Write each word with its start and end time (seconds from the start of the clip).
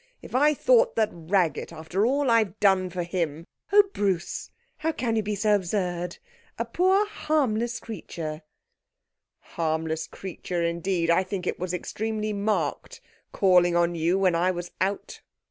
If 0.23 0.33
I 0.33 0.55
thought 0.55 0.95
that 0.95 1.11
Raggett, 1.13 1.71
after 1.71 2.07
all 2.07 2.31
I've 2.31 2.59
done 2.59 2.89
for 2.89 3.03
him' 3.03 3.45
'Oh, 3.71 3.83
Bruce! 3.93 4.49
How 4.77 4.91
can 4.91 5.15
you 5.15 5.21
be 5.21 5.35
so 5.35 5.53
absurd? 5.53 6.17
A 6.57 6.65
poor 6.65 7.05
harmless 7.07 7.79
creature' 7.79 8.41
'Harmless 9.57 10.07
creature, 10.07 10.63
indeed! 10.63 11.11
I 11.11 11.21
think 11.21 11.45
it 11.45 11.61
extremely 11.71 12.33
marked, 12.33 12.99
calling 13.31 13.75
on 13.75 13.93
you 13.93 14.17
when 14.17 14.33
I 14.33 14.49
was 14.49 14.71
out.' 14.81 15.21